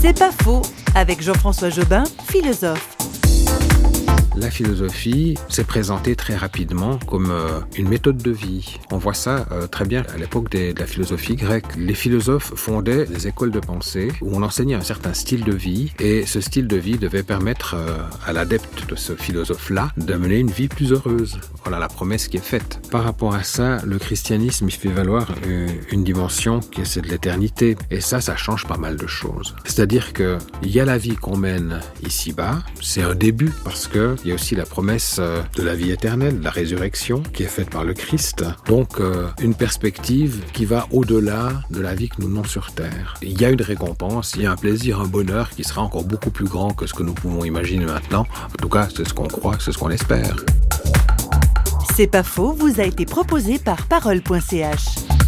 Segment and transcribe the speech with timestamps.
[0.00, 0.62] C'est pas faux
[0.94, 2.99] avec Jean-François Jobin, philosophe.
[4.36, 8.78] La philosophie s'est présentée très rapidement comme euh, une méthode de vie.
[8.92, 11.66] On voit ça euh, très bien à l'époque de la philosophie grecque.
[11.76, 15.92] Les philosophes fondaient des écoles de pensée où on enseignait un certain style de vie
[15.98, 20.38] et ce style de vie devait permettre euh, à l'adepte de ce philosophe-là de mener
[20.38, 21.40] une vie plus heureuse.
[21.64, 22.80] Voilà la promesse qui est faite.
[22.90, 25.28] Par rapport à ça, le christianisme il fait valoir
[25.90, 29.56] une dimension qui est celle de l'éternité et ça, ça change pas mal de choses.
[29.64, 34.14] C'est-à-dire que il y a la vie qu'on mène ici-bas, c'est un début parce que
[34.30, 37.84] y aussi la promesse euh, de la vie éternelle, la résurrection qui est faite par
[37.84, 38.44] le Christ.
[38.66, 43.14] Donc euh, une perspective qui va au-delà de la vie que nous menons sur Terre.
[43.22, 46.04] Il y a une récompense, il y a un plaisir, un bonheur qui sera encore
[46.04, 48.26] beaucoup plus grand que ce que nous pouvons imaginer maintenant.
[48.44, 50.36] En tout cas, c'est ce qu'on croit, c'est ce qu'on espère.
[51.94, 55.19] C'est pas faux, vous a été proposé par parole.ch.